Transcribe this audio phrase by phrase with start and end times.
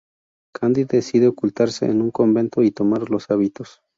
[0.51, 3.83] Candy decide ocultarse en un convento y tomar los hábitos.